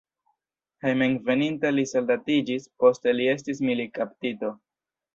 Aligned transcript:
Hejmenveninta 0.87 1.71
li 1.77 1.85
soldatiĝis, 1.93 2.67
poste 2.85 3.17
li 3.21 3.31
estis 3.37 3.65
militkaptito. 3.71 4.57